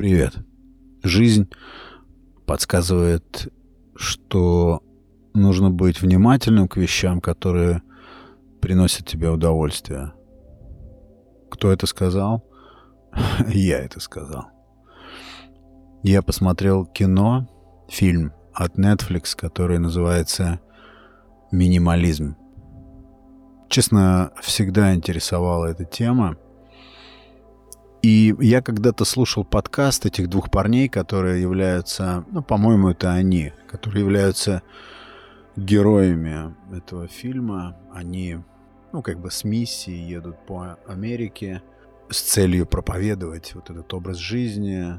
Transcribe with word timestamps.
Привет. 0.00 0.32
Жизнь 1.02 1.50
подсказывает, 2.46 3.52
что 3.94 4.82
нужно 5.34 5.70
быть 5.70 6.00
внимательным 6.00 6.68
к 6.68 6.78
вещам, 6.78 7.20
которые 7.20 7.82
приносят 8.62 9.06
тебе 9.06 9.28
удовольствие. 9.28 10.14
Кто 11.50 11.70
это 11.70 11.86
сказал? 11.86 12.48
Я 13.48 13.80
это 13.80 14.00
сказал. 14.00 14.46
Я 16.02 16.22
посмотрел 16.22 16.86
кино, 16.86 17.46
фильм 17.90 18.32
от 18.54 18.78
Netflix, 18.78 19.36
который 19.36 19.78
называется 19.78 20.60
«Минимализм». 21.52 22.36
Честно, 23.68 24.32
всегда 24.40 24.94
интересовала 24.94 25.66
эта 25.66 25.84
тема. 25.84 26.38
И 28.02 28.34
я 28.40 28.62
когда-то 28.62 29.04
слушал 29.04 29.44
подкаст 29.44 30.06
этих 30.06 30.30
двух 30.30 30.50
парней, 30.50 30.88
которые 30.88 31.42
являются, 31.42 32.24
ну, 32.30 32.42
по-моему, 32.42 32.90
это 32.90 33.12
они, 33.12 33.52
которые 33.68 34.00
являются 34.00 34.62
героями 35.54 36.54
этого 36.74 37.08
фильма. 37.08 37.76
Они, 37.92 38.38
ну, 38.92 39.02
как 39.02 39.20
бы 39.20 39.30
с 39.30 39.44
миссией 39.44 40.08
едут 40.08 40.46
по 40.46 40.78
Америке 40.86 41.62
с 42.08 42.22
целью 42.22 42.64
проповедовать 42.64 43.54
вот 43.54 43.68
этот 43.68 43.92
образ 43.92 44.16
жизни 44.16 44.98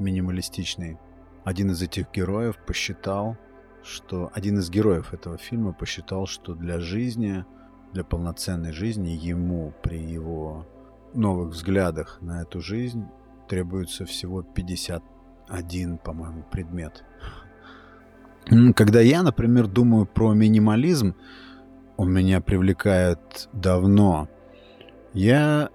минималистичный. 0.00 0.98
Один 1.44 1.70
из 1.70 1.80
этих 1.82 2.10
героев 2.12 2.56
посчитал, 2.66 3.36
что 3.84 4.28
один 4.34 4.58
из 4.58 4.70
героев 4.70 5.14
этого 5.14 5.38
фильма 5.38 5.72
посчитал, 5.72 6.26
что 6.26 6.56
для 6.56 6.80
жизни, 6.80 7.44
для 7.92 8.02
полноценной 8.02 8.72
жизни 8.72 9.10
ему 9.10 9.72
при 9.82 9.98
его 9.98 10.66
новых 11.14 11.50
взглядах 11.50 12.18
на 12.20 12.42
эту 12.42 12.60
жизнь 12.60 13.04
требуется 13.48 14.04
всего 14.04 14.42
51, 14.42 15.98
по-моему, 15.98 16.44
предмет. 16.50 17.04
Когда 18.74 19.00
я, 19.00 19.22
например, 19.22 19.66
думаю 19.66 20.06
про 20.06 20.34
минимализм, 20.34 21.14
он 21.96 22.12
меня 22.12 22.40
привлекает 22.40 23.48
давно. 23.52 24.28
Я 25.12 25.68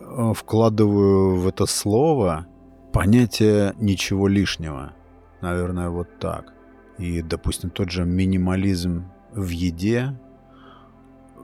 э, 0.00 0.32
вкладываю 0.34 1.40
в 1.40 1.48
это 1.48 1.66
слово 1.66 2.46
понятие 2.92 3.74
ничего 3.78 4.28
лишнего. 4.28 4.94
Наверное, 5.40 5.90
вот 5.90 6.18
так. 6.18 6.54
И, 6.98 7.20
допустим, 7.20 7.70
тот 7.70 7.90
же 7.90 8.04
минимализм 8.04 9.10
в 9.32 9.48
еде 9.48 10.18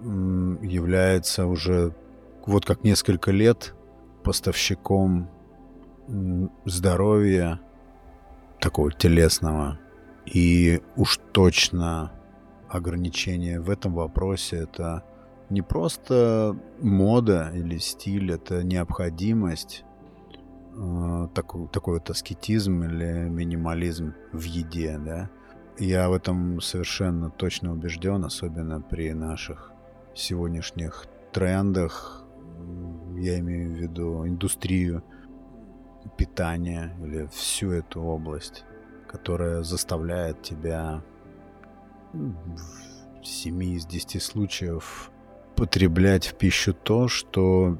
является 0.03 1.47
уже 1.47 1.95
вот 2.47 2.65
как 2.65 2.85
несколько 2.85 3.31
лет 3.31 3.75
поставщиком 4.23 5.31
здоровья 6.65 7.61
такого 8.61 8.93
телесного. 8.93 9.79
И 10.27 10.81
уж 10.97 11.19
точно 11.33 12.13
ограничение 12.69 13.61
в 13.61 13.71
этом 13.71 13.95
вопросе 13.95 14.57
это 14.57 15.05
не 15.51 15.63
просто 15.63 16.57
мода 16.81 17.51
или 17.55 17.77
стиль, 17.79 18.33
это 18.33 18.63
необходимость, 18.63 19.85
э, 20.75 21.29
такой, 21.35 21.69
такой 21.69 21.95
вот 21.95 22.09
аскетизм 22.09 22.85
или 22.85 23.29
минимализм 23.29 24.15
в 24.33 24.43
еде, 24.43 24.99
да. 24.99 25.29
Я 25.79 26.09
в 26.09 26.13
этом 26.13 26.61
совершенно 26.61 27.31
точно 27.31 27.73
убежден, 27.73 28.25
особенно 28.25 28.81
при 28.81 29.13
наших 29.13 29.73
сегодняшних 30.15 31.07
трендах, 31.33 32.22
я 33.23 33.39
имею 33.39 33.71
в 33.71 33.79
виду 33.79 34.27
индустрию 34.27 35.03
питания 36.17 36.97
или 37.03 37.27
всю 37.33 37.71
эту 37.71 38.03
область, 38.03 38.65
которая 39.09 39.63
заставляет 39.63 40.43
тебя 40.43 41.03
в 42.13 43.25
7 43.25 43.63
из 43.63 43.87
10 43.87 44.23
случаев 44.23 45.11
потреблять 45.57 46.27
в 46.27 46.35
пищу 46.35 46.75
то, 46.75 47.09
что 47.09 47.79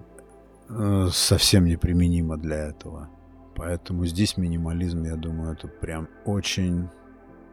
э, 0.69 1.09
совсем 1.13 1.65
неприменимо 1.65 2.37
для 2.37 2.69
этого. 2.69 3.11
Поэтому 3.57 4.07
здесь 4.07 4.37
минимализм, 4.37 5.05
я 5.05 5.17
думаю, 5.17 5.55
это 5.55 5.69
прям 5.69 6.09
очень 6.25 6.89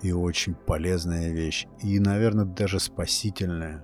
и 0.01 0.11
очень 0.11 0.53
полезная 0.53 1.31
вещь. 1.31 1.67
И, 1.81 1.99
наверное, 1.99 2.45
даже 2.45 2.79
спасительная. 2.79 3.83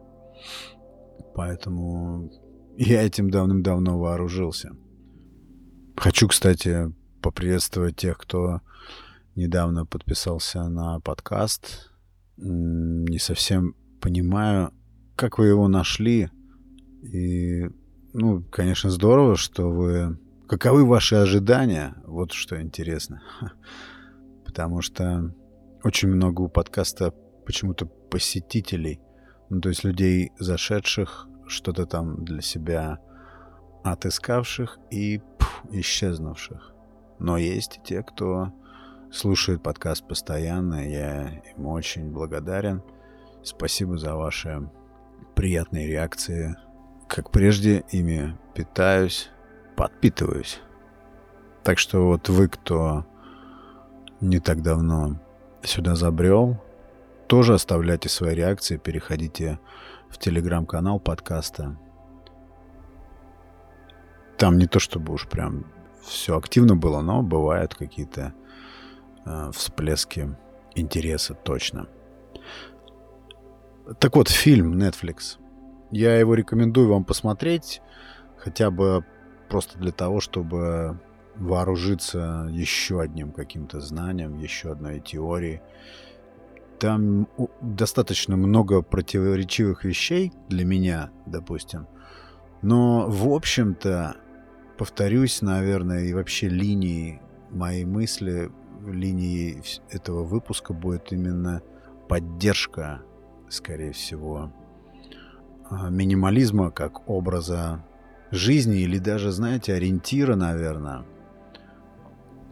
Поэтому 1.34 2.30
я 2.78 3.04
этим 3.04 3.30
давным-давно 3.30 4.00
вооружился. 4.00 4.72
Хочу, 5.96 6.28
кстати, 6.28 6.94
поприветствовать 7.22 7.96
тех, 7.96 8.18
кто 8.18 8.62
недавно 9.36 9.86
подписался 9.86 10.68
на 10.68 11.00
подкаст. 11.00 11.92
Не 12.38 13.18
совсем 13.18 13.76
понимаю, 14.02 14.74
как 15.16 15.40
вы 15.40 15.48
его 15.48 15.68
нашли. 15.68 16.30
И, 17.02 17.66
ну, 18.14 18.44
конечно, 18.44 18.90
здорово, 18.90 19.36
что 19.36 19.70
вы... 19.70 20.20
Каковы 20.48 20.86
ваши 20.86 21.16
ожидания? 21.16 21.96
Вот 22.06 22.32
что 22.32 22.62
интересно. 22.62 23.24
Потому 24.46 24.82
что 24.82 25.34
очень 25.84 26.10
много 26.10 26.42
у 26.42 26.50
подкаста 26.50 27.14
почему-то 27.46 27.86
посетителей. 27.86 29.00
Ну, 29.50 29.62
то 29.62 29.70
есть 29.70 29.84
людей, 29.84 30.32
зашедших 30.40 31.28
что-то 31.48 31.86
там 31.86 32.24
для 32.26 32.42
себя 32.42 33.00
отыскавших 33.84 34.80
и 34.90 35.22
пф, 35.38 35.64
исчезнувших. 35.72 36.74
Но 37.20 37.38
есть 37.38 37.78
и 37.78 37.82
те, 37.82 38.04
кто 38.04 38.52
слушает 39.12 39.64
подкаст 39.64 40.08
постоянно. 40.08 40.88
Я 40.90 41.42
им 41.56 41.68
очень 41.68 42.12
благодарен. 42.12 42.84
Спасибо 43.44 43.98
за 43.98 44.16
ваши 44.16 44.70
приятные 45.36 45.88
реакции. 45.88 46.56
Как 47.08 47.32
прежде, 47.32 47.86
ими 47.92 48.38
питаюсь, 48.54 49.30
подпитываюсь. 49.76 50.60
Так 51.64 51.78
что 51.80 52.08
вот 52.08 52.30
вы, 52.30 52.48
кто 52.48 53.06
не 54.22 54.40
так 54.40 54.62
давно 54.62 55.20
сюда 55.64 55.96
забрел, 55.96 56.62
тоже 57.28 57.54
оставляйте 57.54 58.10
свои 58.10 58.36
реакции, 58.36 58.78
переходите 58.78 59.60
в 59.60 59.95
телеграм-канал 60.18 61.00
подкаста. 61.00 61.78
Там 64.38 64.58
не 64.58 64.68
то 64.68 64.80
чтобы 64.80 65.14
уж 65.14 65.28
прям 65.28 65.66
все 66.02 66.38
активно 66.38 66.76
было, 66.76 67.02
но 67.02 67.22
бывают 67.22 67.76
какие-то 67.76 68.34
э, 69.26 69.52
всплески 69.54 70.36
интереса 70.76 71.34
точно. 71.34 71.88
Так 74.00 74.16
вот, 74.16 74.30
фильм 74.30 74.78
Netflix. 74.78 75.38
Я 75.92 76.18
его 76.18 76.34
рекомендую 76.34 76.90
вам 76.90 77.06
посмотреть, 77.06 77.82
хотя 78.38 78.72
бы 78.72 79.06
просто 79.50 79.78
для 79.78 79.92
того, 79.92 80.20
чтобы 80.20 81.00
вооружиться 81.36 82.48
еще 82.50 83.02
одним 83.02 83.32
каким-то 83.32 83.80
знанием, 83.80 84.38
еще 84.38 84.72
одной 84.72 85.00
теорией, 85.00 85.62
там 86.80 87.28
достаточно 87.62 88.36
много 88.38 88.82
противоречивых 88.82 89.84
вещей 89.84 90.32
для 90.50 90.66
меня, 90.66 91.12
допустим. 91.26 91.88
Но, 92.62 93.08
в 93.08 93.32
общем-то, 93.32 94.16
повторюсь, 94.78 95.42
наверное, 95.42 96.06
и 96.06 96.14
вообще 96.14 96.48
линии 96.48 97.22
моей 97.52 97.86
мысли, 97.86 98.52
линии 98.86 99.62
этого 99.90 100.24
выпуска 100.24 100.74
будет 100.74 101.12
именно 101.12 101.62
поддержка, 102.08 103.02
скорее 103.50 103.92
всего, 103.92 104.52
а, 105.70 105.90
минимализма 105.90 106.72
как 106.72 107.10
образа 107.10 107.84
жизни 108.32 108.82
или 108.82 109.00
даже, 109.00 109.32
знаете, 109.32 109.74
ориентира, 109.74 110.36
наверное, 110.36 111.06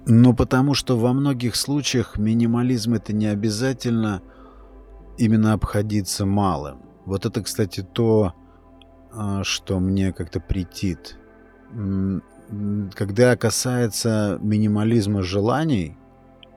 ну, 0.06 0.34
потому 0.34 0.74
что 0.74 0.98
во 0.98 1.14
многих 1.14 1.56
случаях 1.56 2.18
минимализм 2.18 2.94
это 2.94 3.14
не 3.14 3.28
обязательно 3.28 4.22
именно 5.18 5.54
обходиться 5.54 6.26
малым. 6.26 6.82
Вот 7.06 7.26
это, 7.26 7.42
кстати, 7.42 7.82
то, 7.82 8.34
а, 9.12 9.44
что 9.44 9.80
мне 9.80 10.12
как-то 10.12 10.40
претит. 10.40 11.18
Когда 12.94 13.36
касается 13.38 14.38
минимализма 14.42 15.24
желаний, 15.24 15.98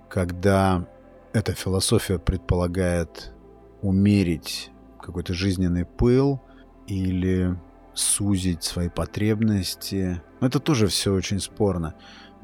когда 0.09 0.87
эта 1.33 1.53
философия 1.53 2.19
предполагает 2.19 3.33
умерить 3.81 4.71
какой-то 5.01 5.35
жизненный 5.35 5.85
пыл 5.85 6.41
или 6.87 7.57
сузить 7.95 8.65
свои 8.65 8.89
потребности, 8.89 10.21
это 10.41 10.59
тоже 10.59 10.89
все 10.89 11.15
очень 11.15 11.41
спорно 11.41 11.95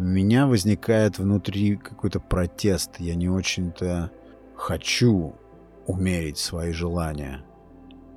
у 0.02 0.04
меня 0.04 0.48
возникает 0.48 1.18
внутри 1.18 1.76
какой-то 1.76 2.18
протест. 2.18 2.96
Я 2.98 3.14
не 3.14 3.28
очень-то 3.28 4.10
хочу 4.56 5.36
умерить 5.86 6.38
свои 6.38 6.72
желания. 6.72 7.44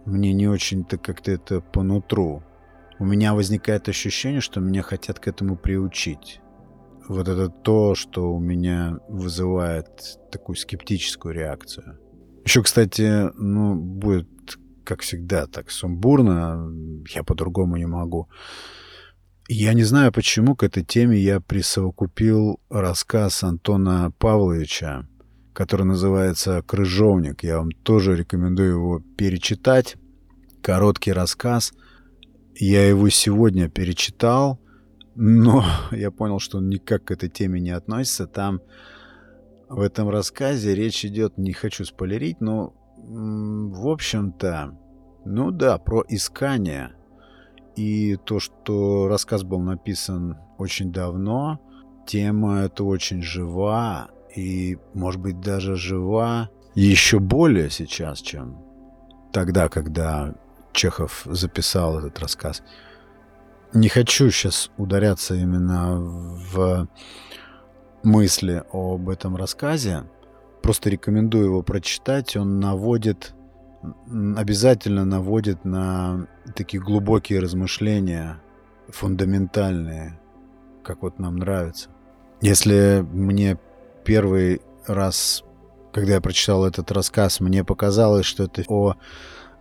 Мне 0.05 0.33
не 0.33 0.47
очень-то 0.47 0.97
как-то 0.97 1.31
это 1.31 1.61
по 1.61 1.83
нутру. 1.83 2.41
У 2.97 3.05
меня 3.05 3.35
возникает 3.35 3.87
ощущение, 3.87 4.41
что 4.41 4.61
меня 4.61 4.81
хотят 4.81 5.19
к 5.19 5.27
этому 5.27 5.57
приучить. 5.57 6.41
вот 7.07 7.27
это 7.27 7.49
то, 7.49 7.93
что 7.93 8.33
у 8.33 8.39
меня 8.39 8.97
вызывает 9.07 10.17
такую 10.31 10.55
скептическую 10.55 11.35
реакцию. 11.35 11.99
Еще, 12.45 12.63
кстати, 12.63 13.31
ну, 13.37 13.75
будет, 13.75 14.27
как 14.83 15.01
всегда, 15.01 15.45
так 15.45 15.69
сумбурно, 15.69 16.67
я 17.09 17.23
по-другому 17.23 17.77
не 17.77 17.85
могу. 17.85 18.27
Я 19.47 19.73
не 19.73 19.83
знаю, 19.83 20.11
почему 20.11 20.55
к 20.55 20.63
этой 20.63 20.83
теме 20.83 21.19
я 21.19 21.39
присовокупил 21.39 22.59
рассказ 22.67 23.43
Антона 23.43 24.11
Павловича, 24.17 25.07
который 25.53 25.85
называется 25.85 26.63
«Крыжовник». 26.63 27.43
Я 27.43 27.59
вам 27.59 27.69
тоже 27.71 28.15
рекомендую 28.15 28.71
его 28.71 28.99
перечитать. 29.15 29.97
Короткий 30.63 31.11
рассказ. 31.11 31.73
Я 32.55 32.89
его 32.89 33.07
сегодня 33.09 33.69
перечитал, 33.69 34.59
но 35.13 35.63
я 35.91 36.09
понял, 36.09 36.39
что 36.39 36.57
он 36.57 36.67
никак 36.67 37.03
к 37.03 37.11
этой 37.11 37.29
теме 37.29 37.59
не 37.59 37.69
относится. 37.69 38.25
Там 38.25 38.61
в 39.69 39.79
этом 39.79 40.09
рассказе 40.09 40.73
речь 40.73 41.05
идет, 41.05 41.37
не 41.37 41.53
хочу 41.53 41.85
спойлерить, 41.85 42.41
но 42.41 42.73
в 42.97 43.87
общем-то, 43.87 44.75
ну 45.23 45.51
да, 45.51 45.77
про 45.77 46.03
искание– 46.09 46.95
и 47.75 48.15
то, 48.15 48.39
что 48.39 49.07
рассказ 49.07 49.43
был 49.43 49.59
написан 49.59 50.37
очень 50.57 50.91
давно, 50.91 51.59
тема 52.05 52.61
эта 52.61 52.83
очень 52.83 53.21
жива, 53.21 54.09
и, 54.35 54.77
может 54.93 55.21
быть, 55.21 55.39
даже 55.39 55.75
жива 55.75 56.49
еще 56.73 57.19
более 57.19 57.69
сейчас, 57.69 58.19
чем 58.19 58.57
тогда, 59.31 59.69
когда 59.69 60.33
Чехов 60.71 61.23
записал 61.25 61.99
этот 61.99 62.19
рассказ. 62.19 62.63
Не 63.73 63.89
хочу 63.89 64.29
сейчас 64.29 64.71
ударяться 64.77 65.35
именно 65.35 65.97
в 65.99 66.87
мысли 68.03 68.63
об 68.71 69.09
этом 69.09 69.35
рассказе. 69.35 70.03
Просто 70.61 70.89
рекомендую 70.89 71.45
его 71.45 71.61
прочитать. 71.63 72.37
Он 72.37 72.59
наводит 72.59 73.34
обязательно 74.37 75.05
наводит 75.05 75.65
на 75.65 76.27
такие 76.55 76.81
глубокие 76.81 77.39
размышления, 77.39 78.41
фундаментальные, 78.89 80.19
как 80.83 81.01
вот 81.01 81.19
нам 81.19 81.37
нравится. 81.37 81.89
Если 82.41 83.05
мне 83.11 83.57
первый 84.03 84.61
раз, 84.85 85.43
когда 85.91 86.13
я 86.13 86.21
прочитал 86.21 86.65
этот 86.65 86.91
рассказ, 86.91 87.39
мне 87.39 87.63
показалось, 87.63 88.25
что 88.25 88.43
это 88.43 88.63
о 88.67 88.95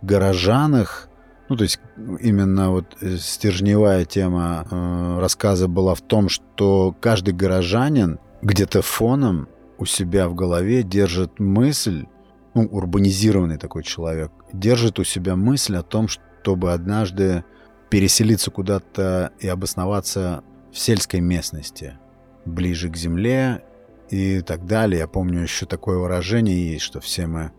горожанах, 0.01 1.09
ну, 1.49 1.55
то 1.57 1.63
есть 1.63 1.79
именно 2.19 2.71
вот 2.71 2.97
стержневая 3.19 4.05
тема 4.05 4.65
э, 4.69 5.19
рассказа 5.19 5.67
была 5.67 5.93
в 5.93 6.01
том, 6.01 6.27
что 6.29 6.95
каждый 6.99 7.33
горожанин 7.33 8.19
где-то 8.41 8.81
фоном 8.81 9.47
у 9.77 9.85
себя 9.85 10.27
в 10.27 10.35
голове 10.35 10.83
держит 10.83 11.39
мысль, 11.39 12.05
ну, 12.55 12.63
урбанизированный 12.63 13.57
такой 13.57 13.83
человек, 13.83 14.31
держит 14.53 14.97
у 14.97 15.03
себя 15.03 15.35
мысль 15.35 15.75
о 15.75 15.83
том, 15.83 16.07
чтобы 16.07 16.71
однажды 16.71 17.43
переселиться 17.89 18.49
куда-то 18.49 19.33
и 19.39 19.47
обосноваться 19.47 20.43
в 20.71 20.79
сельской 20.79 21.19
местности, 21.19 21.99
ближе 22.45 22.89
к 22.89 22.95
земле 22.95 23.63
и 24.09 24.39
так 24.39 24.65
далее. 24.65 24.99
Я 24.99 25.07
помню 25.07 25.41
еще 25.41 25.65
такое 25.65 25.97
выражение 25.97 26.71
есть, 26.71 26.83
что 26.83 27.01
все 27.01 27.27
мы 27.27 27.51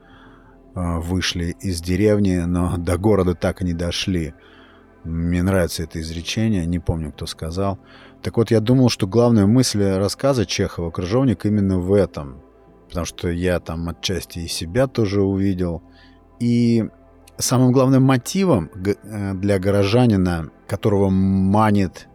э, 0.75 0.99
вышли 0.99 1.55
из 1.61 1.83
деревни, 1.83 2.39
но 2.39 2.77
до 2.79 2.97
города 2.97 3.35
так 3.35 3.61
и 3.61 3.67
не 3.67 3.75
дошли. 3.75 4.33
Мне 5.05 5.43
нравится 5.43 5.83
это 5.83 6.01
изречение, 6.01 6.65
не 6.65 6.79
помню, 6.79 7.13
кто 7.13 7.27
сказал. 7.27 7.79
Так 8.23 8.39
вот, 8.39 8.51
я 8.51 8.61
думал, 8.61 8.89
что 8.89 9.07
главная 9.07 9.47
мысль 9.47 9.85
рассказа 9.85 10.47
Чехова 10.47 10.91
«Крыжовник» 10.91 11.45
именно 11.45 11.79
в 11.79 11.93
этом 11.93 12.46
потому 12.89 13.07
что 13.07 13.29
я 13.29 13.61
там 13.61 13.89
отчасти 13.89 14.41
и 14.41 14.49
себя 14.49 14.87
тоже 14.87 15.23
увидел. 15.23 15.83
И 16.39 16.85
самым 17.39 17.73
главным 17.73 18.03
мотивом 18.03 18.71
э, 18.75 19.35
для 19.35 19.59
горожанина, 19.59 20.51
которого 20.67 21.09
манит 21.11 22.09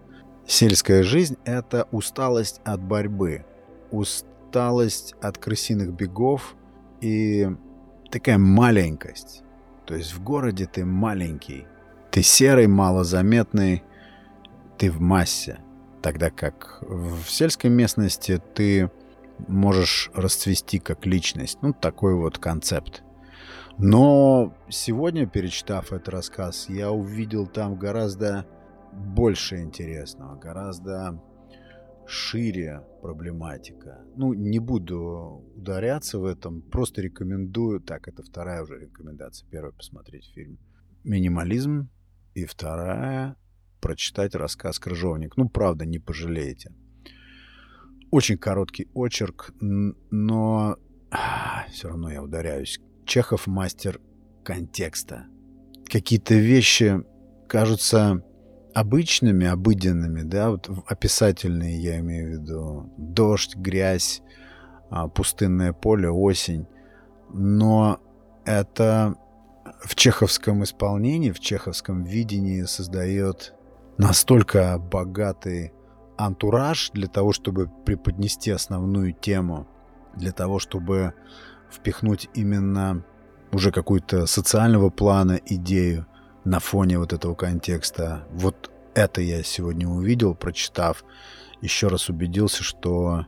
сельская 0.45 1.03
жизнь, 1.03 1.37
это 1.45 1.87
усталость 1.91 2.61
от 2.63 2.81
борьбы, 2.81 3.45
усталость 3.91 5.15
от 5.21 5.37
крысиных 5.37 5.93
бегов 5.93 6.55
и 6.99 7.49
такая 8.09 8.37
маленькость. 8.37 9.43
То 9.85 9.95
есть 9.95 10.13
в 10.13 10.23
городе 10.23 10.67
ты 10.71 10.85
маленький, 10.85 11.65
ты 12.11 12.21
серый, 12.21 12.67
малозаметный, 12.67 13.83
ты 14.77 14.91
в 14.91 14.99
массе. 14.99 15.59
Тогда 16.01 16.29
как 16.29 16.79
в 16.81 17.25
сельской 17.27 17.69
местности 17.69 18.41
ты 18.55 18.89
можешь 19.47 20.11
расцвести 20.13 20.79
как 20.79 21.05
личность. 21.05 21.59
Ну, 21.61 21.73
такой 21.73 22.15
вот 22.15 22.37
концепт. 22.37 23.03
Но 23.77 24.55
сегодня, 24.69 25.25
перечитав 25.27 25.91
этот 25.91 26.09
рассказ, 26.09 26.69
я 26.69 26.91
увидел 26.91 27.47
там 27.47 27.77
гораздо 27.77 28.45
больше 28.93 29.61
интересного, 29.61 30.35
гораздо 30.35 31.21
шире 32.11 32.81
проблематика. 33.01 34.03
Ну, 34.15 34.33
не 34.33 34.59
буду 34.59 35.45
ударяться 35.55 36.19
в 36.19 36.25
этом, 36.25 36.61
просто 36.61 37.01
рекомендую, 37.01 37.79
так, 37.79 38.07
это 38.07 38.21
вторая 38.21 38.63
уже 38.63 38.79
рекомендация, 38.79 39.49
первая 39.49 39.71
посмотреть 39.71 40.29
фильм 40.35 40.59
«Минимализм», 41.03 41.89
и 42.33 42.45
вторая 42.45 43.35
прочитать 43.79 44.35
рассказ 44.35 44.79
«Крыжовник». 44.79 45.37
Ну, 45.37 45.49
правда, 45.49 45.85
не 45.85 45.99
пожалеете. 45.99 46.73
Очень 48.11 48.37
короткий 48.37 48.89
очерк, 48.93 49.51
но 49.59 50.77
все 51.71 51.87
равно 51.87 52.11
я 52.11 52.21
ударяюсь. 52.21 52.79
Чехов 53.05 53.47
мастер 53.47 53.99
контекста. 54.43 55.25
Какие-то 55.85 56.35
вещи 56.35 57.03
кажутся 57.47 58.23
обычными, 58.73 59.47
обыденными, 59.47 60.21
да, 60.21 60.51
вот 60.51 60.69
описательные 60.87 61.81
я 61.81 61.99
имею 61.99 62.29
в 62.29 62.41
виду. 62.41 62.93
Дождь, 62.97 63.55
грязь, 63.55 64.21
а, 64.89 65.07
пустынное 65.07 65.73
поле, 65.73 66.09
осень. 66.09 66.67
Но 67.33 67.99
это 68.45 69.15
в 69.83 69.95
чеховском 69.95 70.63
исполнении, 70.63 71.31
в 71.31 71.39
чеховском 71.39 72.03
видении 72.03 72.63
создает 72.63 73.53
настолько 73.97 74.77
богатый 74.77 75.73
антураж 76.25 76.91
для 76.93 77.07
того, 77.07 77.33
чтобы 77.33 77.69
преподнести 77.85 78.51
основную 78.51 79.13
тему, 79.13 79.67
для 80.15 80.31
того, 80.31 80.59
чтобы 80.59 81.13
впихнуть 81.71 82.29
именно 82.33 83.03
уже 83.51 83.71
какую-то 83.71 84.25
социального 84.25 84.89
плана 84.89 85.39
идею 85.45 86.05
на 86.43 86.59
фоне 86.59 86.99
вот 86.99 87.13
этого 87.13 87.35
контекста. 87.35 88.27
Вот 88.31 88.71
это 88.93 89.21
я 89.21 89.43
сегодня 89.43 89.87
увидел, 89.87 90.35
прочитав. 90.35 91.03
Еще 91.61 91.87
раз 91.87 92.09
убедился, 92.09 92.63
что 92.63 93.25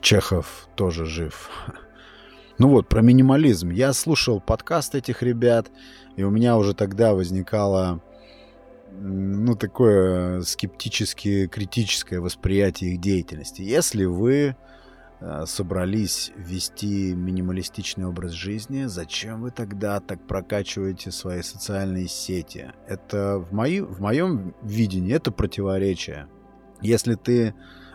Чехов 0.00 0.68
тоже 0.74 1.04
жив. 1.06 1.50
Ну 2.58 2.68
вот, 2.68 2.86
про 2.86 3.00
минимализм. 3.00 3.70
Я 3.70 3.92
слушал 3.92 4.38
подкаст 4.38 4.94
этих 4.94 5.22
ребят, 5.22 5.72
и 6.16 6.22
у 6.22 6.30
меня 6.30 6.56
уже 6.56 6.74
тогда 6.74 7.12
возникало 7.14 8.02
ну, 9.00 9.56
такое 9.56 10.42
скептически 10.42 11.46
критическое 11.46 12.20
восприятие 12.20 12.94
их 12.94 13.00
деятельности. 13.00 13.62
Если 13.62 14.04
вы 14.04 14.56
э, 15.20 15.44
собрались 15.46 16.32
вести 16.36 17.14
минималистичный 17.14 18.06
образ 18.06 18.32
жизни, 18.32 18.84
зачем 18.84 19.42
вы 19.42 19.50
тогда 19.50 20.00
так 20.00 20.26
прокачиваете 20.26 21.10
свои 21.10 21.42
социальные 21.42 22.08
сети? 22.08 22.72
Это 22.86 23.38
в, 23.38 23.52
мои, 23.52 23.80
в 23.80 24.00
моем 24.00 24.54
видении 24.62 25.14
это 25.14 25.32
противоречие. 25.32 26.28
Если 26.80 27.14
ты 27.14 27.54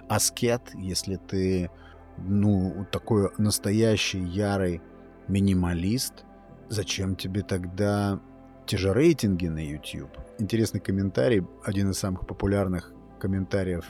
аскет, 0.09 0.61
если 0.75 1.15
ты 1.15 1.69
ну, 2.17 2.85
такой 2.91 3.29
настоящий 3.37 4.23
ярый 4.23 4.81
минималист, 5.27 6.25
зачем 6.69 7.15
тебе 7.15 7.43
тогда 7.43 8.19
те 8.67 8.77
же 8.77 8.93
рейтинги 8.93 9.47
на 9.47 9.59
YouTube. 9.59 10.11
Интересный 10.39 10.81
комментарий, 10.81 11.43
один 11.63 11.89
из 11.91 11.97
самых 11.99 12.27
популярных 12.27 12.91
комментариев 13.19 13.85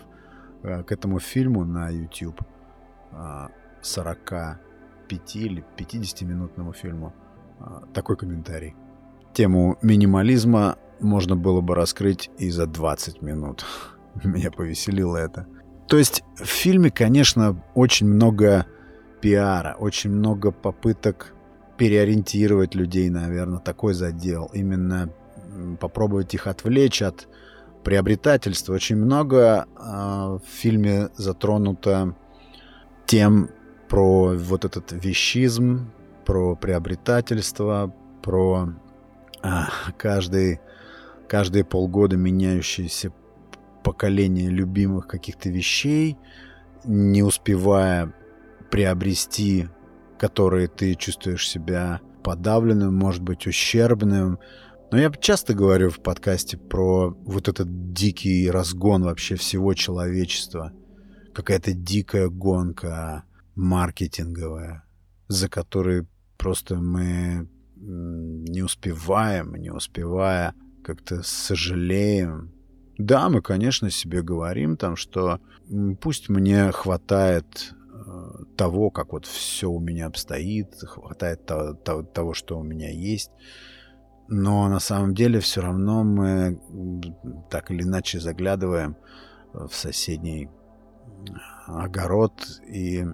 э, 0.64 0.84
к 0.84 0.92
этому 0.92 1.20
фильму 1.20 1.66
на 1.66 1.90
YouTube. 1.90 2.40
Э, 3.12 3.48
45 3.82 5.36
или 5.36 5.64
50-минутному 5.78 6.74
фильму. 6.74 7.14
Э, 7.60 7.82
такой 7.94 8.16
комментарий. 8.18 8.76
Тему 9.34 9.78
минимализма 9.82 10.78
можно 11.00 11.36
было 11.36 11.62
бы 11.62 11.76
раскрыть 11.76 12.30
и 12.38 12.52
за 12.52 12.68
20 12.68 13.22
минут. 13.22 13.66
Меня 14.24 14.52
повеселило 14.52 15.18
это. 15.18 15.48
То 15.88 15.98
есть 15.98 16.24
в 16.36 16.46
фильме, 16.46 16.92
конечно, 16.92 17.64
очень 17.74 18.08
много 18.08 18.66
пиара, 19.22 19.76
очень 19.80 20.12
много 20.12 20.52
попыток 20.52 21.34
переориентировать 21.78 22.76
людей, 22.76 23.10
наверное, 23.10 23.60
такой 23.60 23.94
задел. 23.94 24.50
Именно 24.54 25.10
попробовать 25.80 26.34
их 26.34 26.48
отвлечь 26.48 27.02
от 27.02 27.28
приобретательство. 27.84 28.74
Очень 28.74 28.98
много 28.98 29.66
э, 29.66 29.80
в 29.80 30.42
фильме 30.46 31.10
затронуто 31.16 32.16
тем 33.06 33.50
про 33.88 34.34
вот 34.36 34.66
этот 34.66 34.92
вещизм, 34.92 35.92
про 36.26 36.56
приобретательство, 36.56 37.94
про 38.22 38.74
э, 39.42 39.48
каждый, 39.98 40.60
каждые 41.28 41.64
полгода 41.64 42.18
меняющиеся 42.18 43.14
поколение 43.84 44.50
любимых 44.50 45.08
каких-то 45.08 45.50
вещей, 45.50 46.18
не 46.84 47.24
успевая 47.24 48.14
приобрести, 48.70 49.70
которые 50.20 50.68
ты 50.68 50.96
чувствуешь 50.96 51.48
себя 51.48 52.02
подавленным, 52.24 52.96
может 52.96 53.22
быть, 53.22 53.48
ущербным. 53.48 54.40
Но 54.92 54.98
я 54.98 55.12
часто 55.12 55.54
говорю 55.54 55.90
в 55.90 56.00
подкасте 56.00 56.58
про 56.58 57.10
вот 57.10 57.48
этот 57.48 57.94
дикий 57.94 58.50
разгон 58.50 59.04
вообще 59.04 59.36
всего 59.36 59.74
человечества. 59.74 60.74
Какая-то 61.34 61.74
дикая 61.74 62.30
гонка 62.30 63.24
маркетинговая, 63.56 64.84
за 65.28 65.50
которой 65.50 66.08
просто 66.38 66.76
мы 66.76 67.50
не 67.76 68.62
успеваем, 68.62 69.56
не 69.56 69.72
успевая, 69.72 70.54
как-то 70.84 71.22
сожалеем. 71.24 72.52
Да, 72.98 73.30
мы, 73.30 73.42
конечно, 73.42 73.92
себе 73.92 74.22
говорим 74.22 74.78
там, 74.78 74.96
что 74.96 75.40
пусть 76.02 76.30
мне 76.30 76.72
хватает 76.72 77.74
того, 78.56 78.90
как 78.90 79.14
вот 79.14 79.26
все 79.26 79.70
у 79.70 79.80
меня 79.80 80.08
обстоит, 80.08 80.76
хватает 80.82 81.46
того, 81.46 82.34
что 82.34 82.60
у 82.60 82.64
меня 82.64 82.90
есть. 82.90 83.32
Но 84.28 84.68
на 84.68 84.80
самом 84.80 85.14
деле 85.16 85.40
все 85.40 85.62
равно 85.62 86.04
мы 86.04 86.60
так 87.50 87.72
или 87.72 87.84
иначе 87.84 88.20
заглядываем 88.20 88.98
в 89.54 89.72
соседний 89.72 90.50
огород 91.66 92.34
и 92.68 93.06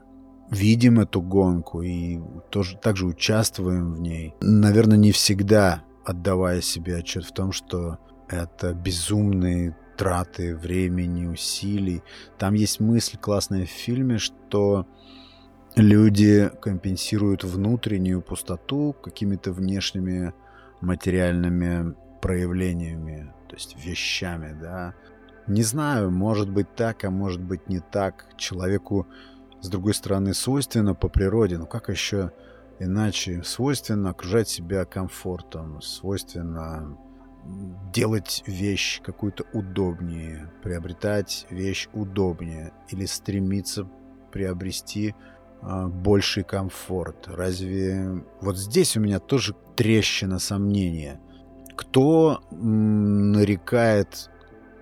видим 0.50 1.00
эту 1.00 1.22
гонку 1.22 1.82
и 1.82 2.20
тоже 2.50 2.78
также 2.78 3.06
участвуем 3.06 3.94
в 3.94 4.02
ней. 4.02 4.34
Наверное, 4.42 4.98
не 4.98 5.12
всегда 5.12 5.84
отдавая 6.04 6.62
себе 6.62 6.98
отчет 6.98 7.26
в 7.26 7.32
том, 7.32 7.52
что 7.52 8.00
это 8.28 8.74
безумный 8.74 9.76
траты 9.98 10.56
времени, 10.56 11.26
усилий. 11.26 12.04
Там 12.38 12.54
есть 12.54 12.80
мысль 12.80 13.18
классная 13.18 13.66
в 13.66 13.70
фильме, 13.70 14.18
что 14.18 14.88
люди 15.76 16.52
компенсируют 16.62 17.44
внутреннюю 17.44 18.22
пустоту 18.22 18.94
какими-то 18.94 19.52
внешними 19.52 20.34
материальными 20.82 21.96
проявлениями, 22.22 23.34
то 23.48 23.56
есть 23.56 23.76
вещами, 23.84 24.58
да. 24.60 24.94
Не 25.48 25.64
знаю, 25.64 26.10
может 26.10 26.50
быть 26.50 26.74
так, 26.76 27.04
а 27.04 27.10
может 27.10 27.42
быть 27.42 27.68
не 27.68 27.80
так. 27.80 28.28
Человеку, 28.38 29.08
с 29.62 29.68
другой 29.68 29.94
стороны, 29.94 30.34
свойственно 30.34 30.96
по 30.96 31.10
природе, 31.10 31.58
но 31.58 31.66
как 31.66 31.90
еще 31.90 32.32
иначе? 32.80 33.44
Свойственно 33.44 34.12
окружать 34.12 34.48
себя 34.48 34.86
комфортом, 34.86 35.82
свойственно 35.82 36.98
делать 37.94 38.44
вещь 38.48 39.02
какую-то 39.02 39.46
удобнее, 39.54 40.52
приобретать 40.64 41.46
вещь 41.50 41.88
удобнее 41.94 42.72
или 42.90 43.06
стремиться 43.06 43.88
приобрести 44.32 45.14
э, 45.62 45.88
больший 45.88 46.44
комфорт. 46.44 47.28
Разве 47.28 48.24
вот 48.42 48.58
здесь 48.58 48.98
у 48.98 49.00
меня 49.00 49.20
тоже 49.20 49.56
трещина 49.76 50.40
сомнения. 50.40 51.20
Кто 51.76 52.42
нарекает 52.52 54.30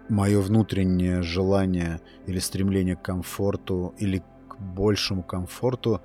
мое 0.09 0.39
внутреннее 0.39 1.21
желание 1.21 2.01
или 2.27 2.39
стремление 2.39 2.95
к 2.95 3.01
комфорту 3.01 3.93
или 3.97 4.23
к 4.47 4.57
большему 4.57 5.23
комфорту 5.23 6.01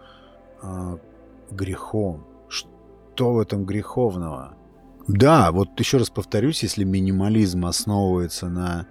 э, 0.63 0.99
грехом? 1.51 2.27
Что 2.49 3.33
в 3.33 3.39
этом 3.39 3.65
греховного? 3.65 4.57
Да, 5.09 5.53
вот 5.53 5.79
еще 5.79 5.99
раз 5.99 6.11
повторюсь, 6.11 6.63
если 6.63 6.85
минимализм 6.85 7.65
основывается 7.67 8.49
на 8.49 8.87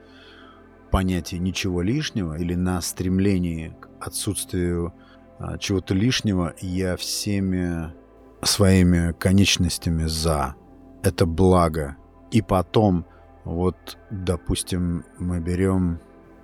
понятии 0.90 1.36
ничего 1.36 1.82
лишнего 1.82 2.38
или 2.38 2.56
на 2.56 2.80
стремлении 2.82 3.76
к 3.82 3.90
отсутствию 4.00 4.94
а, 5.40 5.58
чего-то 5.58 5.94
лишнего, 5.94 6.54
я 6.62 6.96
всеми 6.96 7.94
своими 8.42 9.12
конечностями 9.12 10.06
за. 10.06 10.56
Это 11.04 11.26
благо. 11.26 11.98
И 12.32 12.42
потом, 12.42 13.06
вот, 13.44 13.98
допустим, 14.10 15.04
мы 15.20 15.40
берем 15.40 16.00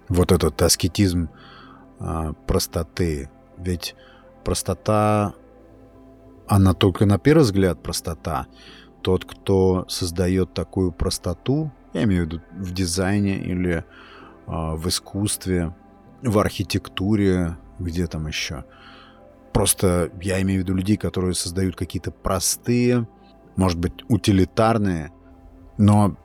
вот 0.10 0.34
этот 0.34 0.62
аскетизм 0.62 1.30
а, 2.00 2.34
простоты. 2.34 3.30
Ведь 3.58 3.96
простота, 4.44 5.34
она 6.48 6.74
только 6.74 7.06
на 7.06 7.18
первый 7.18 7.44
взгляд 7.44 7.82
простота 7.82 8.48
тот, 9.02 9.26
кто 9.26 9.86
создает 9.88 10.54
такую 10.54 10.92
простоту, 10.92 11.72
я 11.94 12.04
имею 12.04 12.24
в 12.24 12.26
виду 12.28 12.42
в 12.52 12.74
дизайне 12.74 13.38
или 13.38 13.78
э, 13.78 13.84
в 14.48 14.88
искусстве, 14.88 15.76
в 16.22 16.40
архитектуре, 16.40 17.58
где 17.80 18.08
там 18.08 18.28
еще. 18.28 18.66
Просто 19.54 20.12
я 20.22 20.42
имею 20.42 20.62
в 20.62 20.64
виду 20.64 20.76
людей, 20.76 20.98
которые 20.98 21.34
создают 21.34 21.76
какие-то 21.76 22.12
простые, 22.12 23.08
может 23.56 23.80
быть, 23.80 23.94
утилитарные, 24.08 25.12
но 25.78 26.16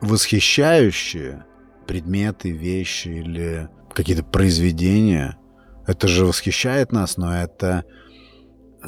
восхищающие 0.00 1.44
предметы, 1.86 2.50
вещи 2.50 3.08
или 3.08 3.68
какие-то 3.92 4.24
произведения. 4.24 5.38
Это 5.86 6.08
же 6.08 6.26
восхищает 6.26 6.92
нас, 6.92 7.16
но 7.16 7.34
это 7.34 7.84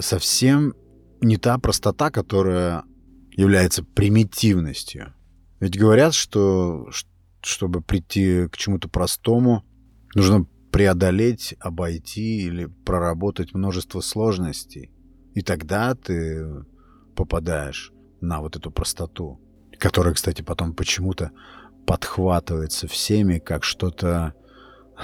совсем 0.01 0.75
не 1.21 1.37
та 1.37 1.59
простота, 1.59 2.11
которая 2.11 2.85
является 3.33 3.85
примитивностью. 3.85 5.15
Ведь 5.61 5.79
говорят, 5.79 6.15
что 6.15 6.89
чтобы 7.43 7.81
прийти 7.81 8.49
к 8.49 8.57
чему-то 8.57 8.89
простому, 8.89 9.65
нужно 10.15 10.47
преодолеть, 10.73 11.55
обойти 11.61 12.43
или 12.43 12.67
проработать 12.67 13.55
множество 13.55 14.01
сложностей. 14.01 14.91
И 15.35 15.43
тогда 15.43 15.95
ты 15.95 16.65
попадаешь 17.15 17.93
на 18.21 18.41
вот 18.41 18.57
эту 18.57 18.71
простоту, 18.71 19.41
которая, 19.79 20.15
кстати, 20.15 20.43
потом 20.43 20.75
почему-то 20.75 21.31
подхватывается 21.87 22.89
всеми 22.89 23.39
как 23.39 23.63
что-то 23.63 24.35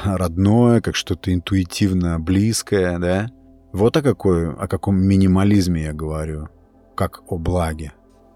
родное, 0.04 0.81
как 0.81 0.97
что-то 0.97 1.33
интуитивно 1.33 2.19
близкое, 2.19 2.99
да? 2.99 3.31
Вот 3.73 3.97
о, 3.97 4.02
какой, 4.02 4.55
о 4.55 4.69
каком 4.69 4.97
минимализме 4.97 5.85
я 5.85 5.93
говорю, 5.95 6.49
как 6.95 7.23
о 7.33 7.38
благе. 7.38 7.95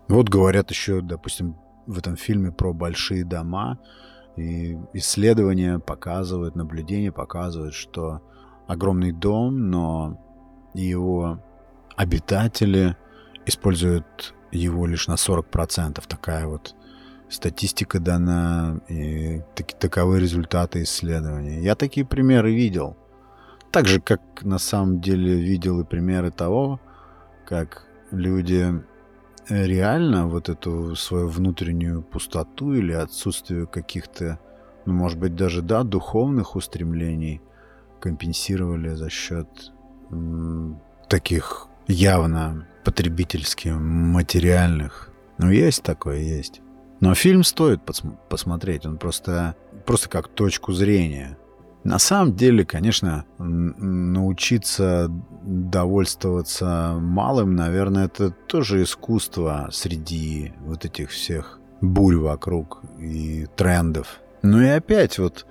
Вот 0.08 0.30
говорят 0.30 0.70
еще, 0.70 1.02
допустим, 1.02 1.56
в 1.86 1.98
этом 1.98 2.16
фильме 2.16 2.52
про 2.52 2.72
большие 2.72 3.22
дома, 3.22 3.78
и 4.36 4.78
исследования 4.94 5.78
показывают, 5.78 6.56
наблюдения 6.56 7.12
показывают, 7.12 7.74
что 7.74 8.22
огромный 8.66 9.12
дом, 9.12 9.70
но 9.70 10.18
его 10.72 11.38
обитатели 11.96 12.96
используют 13.44 14.34
его 14.52 14.86
лишь 14.86 15.06
на 15.06 15.14
40%. 15.14 16.02
Такая 16.08 16.46
вот 16.46 16.74
статистика 17.28 18.00
дана, 18.00 18.80
и 18.88 19.42
таковы 19.78 20.18
результаты 20.18 20.82
исследований. 20.82 21.60
Я 21.60 21.74
такие 21.74 22.06
примеры 22.06 22.54
видел– 22.54 22.96
так 23.70 23.86
же, 23.86 24.00
как 24.00 24.20
на 24.42 24.58
самом 24.58 25.00
деле 25.00 25.34
видел 25.34 25.80
и 25.80 25.84
примеры 25.84 26.30
того, 26.30 26.80
как 27.44 27.86
люди 28.10 28.82
реально 29.48 30.26
вот 30.26 30.48
эту 30.48 30.96
свою 30.96 31.28
внутреннюю 31.28 32.02
пустоту 32.02 32.74
или 32.74 32.92
отсутствие 32.92 33.66
каких-то, 33.66 34.38
ну, 34.84 34.92
может 34.94 35.18
быть, 35.18 35.34
даже, 35.34 35.62
да, 35.62 35.82
духовных 35.82 36.56
устремлений 36.56 37.40
компенсировали 38.00 38.90
за 38.94 39.10
счет 39.10 39.48
м, 40.10 40.80
таких 41.08 41.68
явно 41.86 42.66
потребительских, 42.84 43.74
материальных. 43.76 45.10
Ну, 45.38 45.50
есть 45.50 45.82
такое, 45.82 46.18
есть. 46.18 46.60
Но 47.00 47.14
фильм 47.14 47.44
стоит 47.44 47.80
посмотреть, 48.28 48.86
он 48.86 48.96
просто, 48.96 49.54
просто 49.84 50.08
как 50.08 50.28
точку 50.28 50.72
зрения. 50.72 51.36
На 51.86 52.00
самом 52.00 52.34
деле, 52.34 52.64
конечно, 52.64 53.24
научиться 53.38 55.08
довольствоваться 55.44 56.96
малым, 56.98 57.54
наверное, 57.54 58.06
это 58.06 58.32
тоже 58.32 58.82
искусство 58.82 59.68
среди 59.70 60.52
вот 60.62 60.84
этих 60.84 61.10
всех 61.10 61.60
бурь 61.80 62.16
вокруг 62.16 62.82
и 62.98 63.46
трендов. 63.54 64.20
Ну 64.42 64.60
и 64.60 64.66
опять 64.66 65.20
вот 65.20 65.46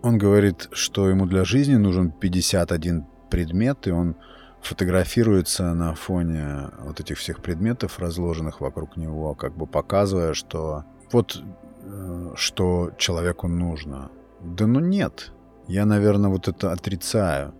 он 0.00 0.16
говорит, 0.16 0.70
что 0.72 1.10
ему 1.10 1.26
для 1.26 1.44
жизни 1.44 1.74
нужен 1.74 2.10
51 2.10 3.04
предмет, 3.28 3.86
и 3.86 3.90
он 3.90 4.16
фотографируется 4.62 5.74
на 5.74 5.94
фоне 5.94 6.70
вот 6.78 7.00
этих 7.00 7.18
всех 7.18 7.42
предметов, 7.42 7.98
разложенных 7.98 8.62
вокруг 8.62 8.96
него, 8.96 9.34
как 9.34 9.54
бы 9.54 9.66
показывая, 9.66 10.32
что 10.32 10.84
вот 11.12 11.42
э, 11.82 12.32
что 12.34 12.92
человеку 12.96 13.46
нужно. 13.46 14.10
Да 14.44 14.66
ну 14.66 14.80
нет. 14.80 15.32
Я, 15.66 15.86
наверное, 15.86 16.30
вот 16.30 16.48
это 16.48 16.72
отрицаю. 16.72 17.54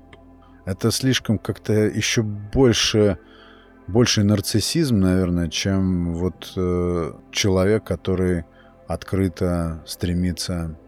Это 0.66 0.90
слишком 0.90 1.38
как-то 1.38 1.72
еще 1.72 2.22
больше, 2.22 3.18
больше 3.86 4.24
нарциссизм, 4.24 4.98
наверное, 4.98 5.48
чем 5.48 6.14
вот 6.14 6.52
э, 6.56 7.12
человек, 7.30 7.84
который 7.84 8.44
открыто 8.86 9.82
стремится 9.86 10.78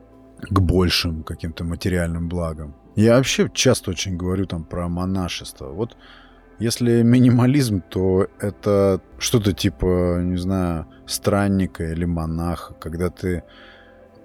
к 0.41 0.61
большим 0.61 1.23
каким-то 1.23 1.65
материальным 1.65 2.29
благам. 2.29 2.75
Я 2.95 3.17
вообще 3.17 3.51
часто 3.53 3.91
очень 3.91 4.17
говорю 4.17 4.47
там 4.47 4.65
про 4.65 4.89
монашество. 4.89 5.69
Вот 5.69 5.97
если 6.59 7.03
минимализм, 7.03 7.83
то 7.83 8.29
это 8.41 9.01
что-то 9.19 9.53
типа, 9.53 10.21
не 10.23 10.39
знаю, 10.39 10.87
странника 11.07 11.85
или 11.85 12.07
монаха, 12.07 12.75
когда 12.75 13.11
ты 13.11 13.43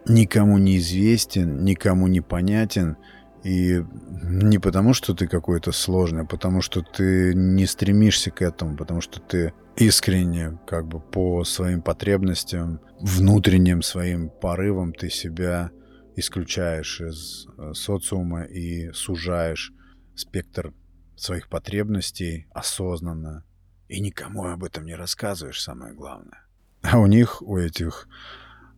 никому 0.06 0.58
не 0.58 0.78
известен, 0.78 1.64
никому 1.64 2.08
не 2.08 2.22
понятен, 2.22 2.98
и 3.44 3.84
не 4.24 4.60
потому, 4.60 4.94
что 4.94 5.16
ты 5.16 5.28
какой-то 5.28 5.72
сложный, 5.72 6.22
а 6.22 6.26
потому 6.26 6.62
что 6.62 6.82
ты 6.82 7.34
не 7.34 7.66
стремишься 7.66 8.30
к 8.30 8.42
этому, 8.42 8.78
потому 8.78 9.02
что 9.02 9.20
ты 9.20 9.54
искренне, 9.78 10.60
как 10.68 10.88
бы 10.88 11.00
по 11.00 11.44
своим 11.44 11.82
потребностям, 11.82 12.82
внутренним 13.00 13.82
своим 13.82 14.30
порывам 14.30 14.94
ты 14.94 15.10
себя 15.10 15.72
исключаешь 16.16 17.02
из 17.02 17.48
э, 17.58 17.74
социума 17.74 18.44
и 18.44 18.92
сужаешь 18.92 19.72
спектр 20.16 20.74
своих 21.16 21.50
потребностей 21.50 22.48
осознанно. 22.52 23.44
И 23.88 24.00
никому 24.00 24.46
об 24.46 24.64
этом 24.64 24.86
не 24.86 24.96
рассказываешь, 24.96 25.62
самое 25.62 25.94
главное. 25.94 26.46
А 26.82 27.00
у 27.00 27.08
них, 27.08 27.42
у 27.42 27.58
этих 27.58 28.08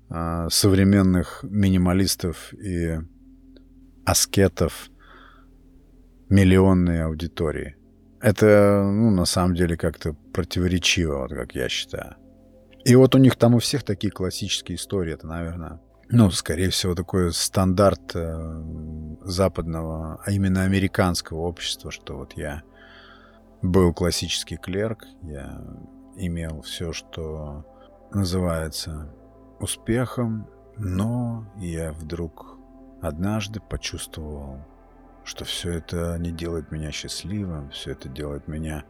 современных 0.09 1.43
минималистов 1.43 2.53
и 2.53 2.99
аскетов 4.05 4.89
миллионные 6.29 7.05
аудитории. 7.05 7.75
Это, 8.21 8.83
ну, 8.83 9.11
на 9.11 9.25
самом 9.25 9.55
деле, 9.55 9.75
как-то 9.75 10.13
противоречиво, 10.33 11.19
вот 11.19 11.31
как 11.31 11.55
я 11.55 11.67
считаю. 11.67 12.15
И 12.85 12.95
вот 12.95 13.15
у 13.15 13.17
них 13.17 13.35
там 13.35 13.55
у 13.55 13.59
всех 13.59 13.83
такие 13.83 14.11
классические 14.11 14.75
истории. 14.75 15.13
Это, 15.13 15.27
наверное, 15.27 15.81
ну, 16.09 16.29
скорее 16.31 16.69
всего, 16.69 16.95
такой 16.95 17.33
стандарт 17.33 18.15
э, 18.15 18.63
западного, 19.21 20.21
а 20.23 20.31
именно 20.31 20.63
американского 20.63 21.39
общества, 21.39 21.91
что 21.91 22.17
вот 22.17 22.33
я 22.33 22.63
был 23.61 23.93
классический 23.93 24.57
клерк, 24.57 25.05
я 25.23 25.61
имел 26.17 26.61
все, 26.61 26.93
что 26.93 27.65
называется 28.11 29.13
успехом, 29.63 30.47
но 30.77 31.45
я 31.57 31.91
вдруг 31.91 32.57
однажды 33.01 33.59
почувствовал, 33.59 34.59
что 35.23 35.45
все 35.45 35.71
это 35.71 36.17
не 36.19 36.31
делает 36.31 36.71
меня 36.71 36.91
счастливым, 36.91 37.69
все 37.71 37.91
это 37.91 38.09
делает 38.09 38.47
меня 38.47 38.83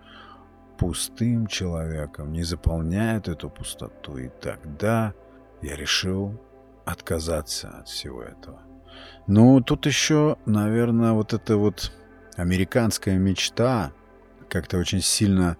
пустым 0.77 1.47
человеком, 1.47 2.31
не 2.31 2.43
заполняет 2.43 3.27
эту 3.27 3.49
пустоту. 3.49 4.17
И 4.17 4.29
тогда 4.41 5.13
я 5.61 5.75
решил 5.75 6.39
отказаться 6.85 7.69
от 7.69 7.87
всего 7.87 8.23
этого. 8.23 8.61
Ну, 9.27 9.61
тут 9.61 9.85
еще, 9.85 10.37
наверное, 10.45 11.13
вот 11.13 11.33
эта 11.33 11.57
вот 11.57 11.91
американская 12.35 13.17
мечта 13.17 13.91
как-то 14.49 14.77
очень 14.77 15.01
сильно 15.01 15.57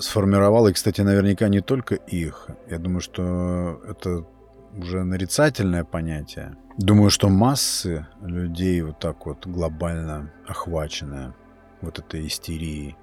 сформировала, 0.00 0.68
и, 0.68 0.72
кстати, 0.72 1.00
наверняка 1.00 1.48
не 1.48 1.60
только 1.60 1.94
их. 1.94 2.48
Я 2.68 2.78
думаю, 2.78 3.00
что 3.00 3.80
это 3.88 4.24
уже 4.76 5.04
нарицательное 5.04 5.84
понятие. 5.84 6.56
Думаю, 6.78 7.10
что 7.10 7.28
массы 7.28 8.06
людей 8.22 8.80
вот 8.82 8.98
так 8.98 9.26
вот 9.26 9.46
глобально 9.46 10.32
охвачены 10.46 11.34
вот 11.80 11.98
этой 11.98 12.26
истерией 12.26 12.96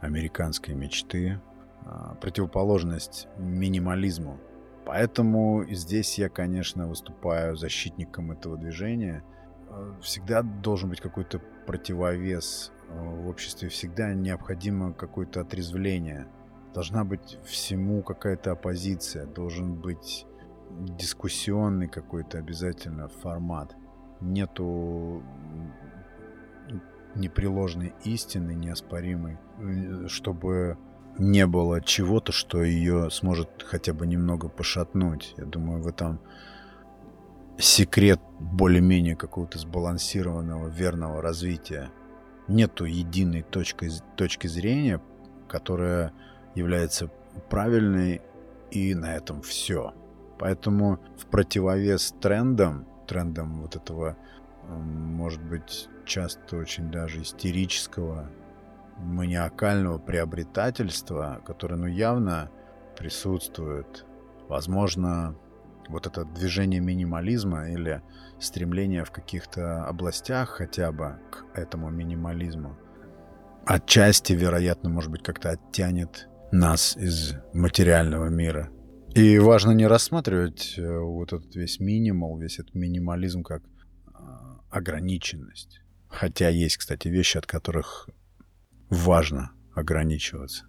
американской 0.00 0.74
мечты, 0.74 1.40
а, 1.84 2.14
противоположность 2.20 3.28
минимализму, 3.38 4.38
Поэтому 4.84 5.64
здесь 5.70 6.18
я, 6.18 6.28
конечно, 6.28 6.86
выступаю 6.88 7.56
защитником 7.56 8.32
этого 8.32 8.56
движения. 8.58 9.24
Э, 9.70 9.94
всегда 10.02 10.42
должен 10.42 10.90
быть 10.90 11.00
какой-то 11.00 11.40
противовес 11.66 12.70
э, 12.88 13.00
в 13.00 13.28
обществе, 13.28 13.70
всегда 13.70 14.12
необходимо 14.12 14.92
какое-то 14.92 15.40
отрезвление. 15.40 16.26
Должна 16.74 17.04
быть 17.04 17.38
всему 17.44 18.02
какая-то 18.02 18.52
оппозиция, 18.52 19.26
должен 19.26 19.74
быть 19.74 20.26
дискуссионный 20.70 21.86
какой-то 21.86 22.38
обязательно 22.38 23.08
формат. 23.08 23.76
Нету 24.20 25.22
непреложной 27.14 27.94
истины, 28.02 28.54
неоспоримой, 28.54 29.38
э, 29.58 30.08
чтобы 30.08 30.76
не 31.16 31.46
было 31.46 31.80
чего-то, 31.80 32.32
что 32.32 32.64
ее 32.64 33.08
сможет 33.10 33.62
хотя 33.62 33.92
бы 33.92 34.04
немного 34.04 34.48
пошатнуть. 34.48 35.34
Я 35.36 35.44
думаю, 35.44 35.80
в 35.80 35.86
этом 35.86 36.18
секрет 37.56 38.20
более-менее 38.40 39.14
какого-то 39.14 39.58
сбалансированного, 39.58 40.68
верного 40.68 41.22
развития. 41.22 41.90
Нету 42.48 42.84
единой 42.84 43.42
точки, 43.42 43.90
точки 44.16 44.48
зрения, 44.48 45.00
которая 45.48 46.12
является 46.54 47.10
правильной, 47.50 48.22
и 48.70 48.94
на 48.94 49.14
этом 49.14 49.42
все. 49.42 49.94
Поэтому 50.38 50.98
в 51.16 51.26
противовес 51.26 52.14
трендам, 52.20 52.86
трендам 53.06 53.62
вот 53.62 53.76
этого, 53.76 54.16
может 54.68 55.42
быть, 55.42 55.88
часто 56.04 56.56
очень 56.56 56.90
даже 56.90 57.22
истерического 57.22 58.30
маниакального 58.98 59.98
приобретательства, 59.98 61.40
которое, 61.46 61.76
ну, 61.76 61.86
явно 61.86 62.50
присутствует. 62.96 64.04
Возможно, 64.48 65.36
вот 65.88 66.06
это 66.06 66.24
движение 66.24 66.80
минимализма 66.80 67.70
или 67.70 68.02
стремление 68.40 69.04
в 69.04 69.10
каких-то 69.10 69.84
областях 69.86 70.50
хотя 70.50 70.92
бы 70.92 71.18
к 71.30 71.58
этому 71.58 71.90
минимализму 71.90 72.76
отчасти, 73.66 74.32
вероятно, 74.32 74.90
может 74.90 75.10
быть, 75.10 75.22
как-то 75.22 75.50
оттянет 75.50 76.28
нас 76.54 76.96
из 76.96 77.34
материального 77.52 78.28
мира. 78.28 78.70
И 79.14 79.38
важно 79.38 79.72
не 79.72 79.86
рассматривать 79.86 80.74
э, 80.78 80.98
вот 80.98 81.32
этот 81.32 81.54
весь 81.54 81.78
минимал, 81.80 82.38
весь 82.38 82.58
этот 82.58 82.74
минимализм 82.74 83.42
как 83.42 83.62
а, 84.12 84.60
ограниченность. 84.70 85.80
Хотя 86.08 86.48
есть, 86.48 86.78
кстати, 86.78 87.08
вещи, 87.08 87.38
от 87.38 87.46
которых 87.46 88.08
важно 88.88 89.52
ограничиваться. 89.74 90.66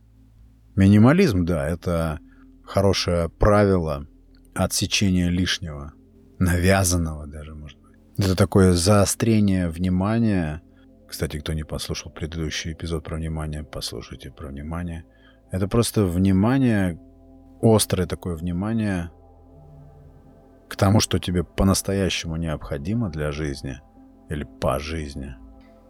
Минимализм, 0.76 1.45
да, 1.45 1.67
это 1.67 2.19
хорошее 2.63 3.30
правило 3.30 4.08
отсечения 4.54 5.30
лишнего, 5.30 5.93
навязанного 6.39 7.28
даже, 7.28 7.56
может 7.56 7.80
быть. 7.80 7.95
Это 8.17 8.36
такое 8.36 8.74
заострение 8.74 9.69
внимания. 9.69 10.62
Кстати, 11.08 11.39
кто 11.39 11.54
не 11.54 11.63
послушал 11.63 12.12
предыдущий 12.12 12.74
эпизод 12.74 13.04
про 13.04 13.17
внимание, 13.17 13.63
послушайте 13.63 14.32
про 14.32 14.48
внимание. 14.48 15.06
Это 15.55 15.69
просто 15.69 16.03
внимание, 16.03 16.99
острое 17.61 18.07
такое 18.07 18.35
внимание 18.35 19.09
к 20.67 20.75
тому, 20.75 20.99
что 20.99 21.17
тебе 21.17 21.45
по-настоящему 21.45 22.35
необходимо 22.35 23.09
для 23.09 23.31
жизни 23.31 23.79
или 24.27 24.43
по 24.43 24.79
жизни. 24.79 25.37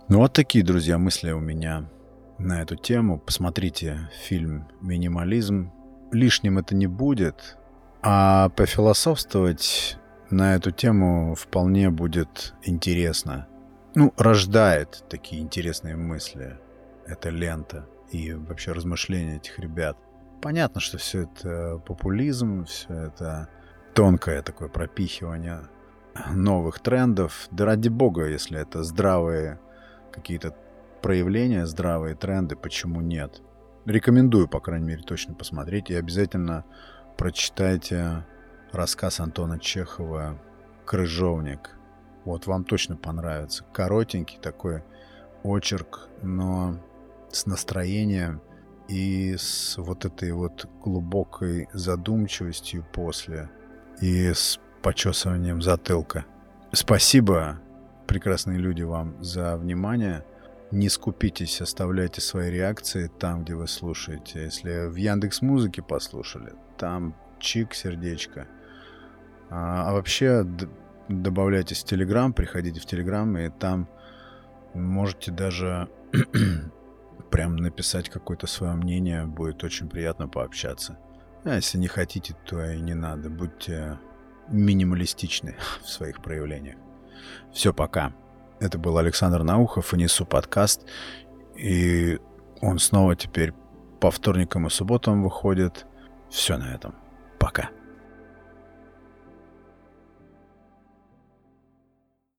Ну 0.07 0.19
вот 0.19 0.33
такие, 0.33 0.63
друзья, 0.63 0.99
мысли 0.99 1.31
у 1.31 1.39
меня 1.39 1.89
на 2.37 2.61
эту 2.61 2.75
тему. 2.75 3.17
Посмотрите 3.17 4.11
фильм 4.21 4.67
«Минимализм». 4.81 5.71
Лишним 6.11 6.59
это 6.59 6.75
не 6.75 6.85
будет, 6.85 7.57
а 8.03 8.49
пофилософствовать 8.49 9.97
на 10.29 10.53
эту 10.53 10.69
тему 10.69 11.33
вполне 11.33 11.89
будет 11.89 12.53
интересно. 12.61 13.47
Ну, 13.95 14.13
рождает 14.15 15.03
такие 15.09 15.41
интересные 15.41 15.95
мысли 15.95 16.59
эта 17.07 17.31
лента 17.31 17.87
и 18.11 18.33
вообще 18.33 18.71
размышления 18.71 19.37
этих 19.37 19.59
ребят. 19.59 19.97
Понятно, 20.41 20.81
что 20.81 20.97
все 20.97 21.23
это 21.23 21.81
популизм, 21.85 22.65
все 22.65 22.93
это 22.93 23.49
тонкое 23.93 24.41
такое 24.41 24.67
пропихивание 24.69 25.61
новых 26.31 26.79
трендов. 26.79 27.47
Да 27.51 27.65
ради 27.65 27.89
бога, 27.89 28.25
если 28.27 28.59
это 28.59 28.83
здравые 28.83 29.59
какие-то 30.11 30.55
проявления, 31.01 31.65
здравые 31.65 32.15
тренды, 32.15 32.55
почему 32.55 33.01
нет? 33.01 33.41
Рекомендую, 33.85 34.47
по 34.47 34.59
крайней 34.59 34.87
мере, 34.87 35.03
точно 35.03 35.33
посмотреть. 35.33 35.89
И 35.89 35.95
обязательно 35.95 36.65
прочитайте 37.17 38.25
рассказ 38.71 39.19
Антона 39.19 39.59
Чехова 39.59 40.39
«Крыжовник». 40.85 41.71
Вот 42.23 42.47
вам 42.47 42.63
точно 42.63 42.97
понравится. 42.97 43.63
Коротенький 43.71 44.39
такой 44.39 44.83
очерк, 45.43 46.09
но 46.23 46.79
с 47.35 47.45
настроением 47.45 48.41
и 48.87 49.35
с 49.37 49.77
вот 49.77 50.05
этой 50.05 50.31
вот 50.31 50.67
глубокой 50.81 51.67
задумчивостью 51.73 52.85
после, 52.93 53.49
и 54.01 54.31
с 54.33 54.59
почесыванием 54.81 55.61
затылка. 55.61 56.25
Спасибо, 56.71 57.59
прекрасные 58.07 58.57
люди, 58.57 58.83
вам 58.83 59.21
за 59.23 59.57
внимание. 59.57 60.23
Не 60.71 60.89
скупитесь, 60.89 61.61
оставляйте 61.61 62.21
свои 62.21 62.49
реакции 62.49 63.09
там, 63.19 63.43
где 63.43 63.53
вы 63.55 63.67
слушаете. 63.67 64.43
Если 64.43 64.87
в 64.87 64.95
Яндекс 64.95 65.41
Музыке 65.41 65.81
послушали, 65.81 66.53
там 66.77 67.15
чик, 67.39 67.73
сердечко. 67.73 68.47
А, 69.49 69.89
а 69.89 69.93
вообще 69.93 70.45
добавляйтесь 71.07 71.83
в 71.83 71.85
Телеграм, 71.85 72.33
приходите 72.33 72.79
в 72.79 72.85
Телеграм, 72.85 73.37
и 73.37 73.49
там 73.49 73.87
можете 74.73 75.31
даже 75.31 75.87
прям 77.31 77.55
написать 77.55 78.09
какое-то 78.09 78.47
свое 78.47 78.73
мнение, 78.73 79.25
будет 79.25 79.63
очень 79.63 79.89
приятно 79.89 80.27
пообщаться. 80.27 80.97
А 81.43 81.55
если 81.55 81.77
не 81.77 81.87
хотите, 81.87 82.35
то 82.45 82.63
и 82.63 82.79
не 82.79 82.93
надо. 82.93 83.29
Будьте 83.29 83.99
минималистичны 84.47 85.55
в 85.81 85.89
своих 85.89 86.21
проявлениях. 86.21 86.77
Все, 87.51 87.73
пока. 87.73 88.13
Это 88.59 88.77
был 88.77 88.97
Александр 88.97 89.43
Наухов 89.43 89.93
и 89.93 89.97
Несу 89.97 90.25
подкаст. 90.25 90.85
И 91.55 92.19
он 92.61 92.79
снова 92.79 93.15
теперь 93.15 93.53
по 93.99 94.11
вторникам 94.11 94.67
и 94.67 94.69
субботам 94.69 95.23
выходит. 95.23 95.85
Все 96.29 96.57
на 96.57 96.73
этом. 96.73 96.95
Пока. 97.39 97.69